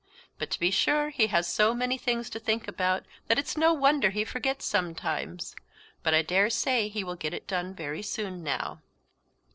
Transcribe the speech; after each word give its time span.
But, 0.39 0.49
to 0.49 0.59
be 0.59 0.71
sure, 0.71 1.11
he 1.11 1.27
has 1.27 1.47
so 1.47 1.75
many 1.75 1.95
things 1.95 2.27
to 2.31 2.39
think 2.39 2.67
about 2.67 3.05
that 3.27 3.37
it's 3.37 3.55
no 3.55 3.71
wonder 3.71 4.09
he 4.09 4.25
forgets 4.25 4.65
sometimes; 4.65 5.55
but 6.01 6.15
I 6.15 6.23
daresay 6.23 6.87
he 6.87 7.03
will 7.03 7.13
get 7.13 7.35
it 7.35 7.45
done 7.45 7.75
very 7.75 8.01
soon 8.01 8.41
now." 8.43 8.81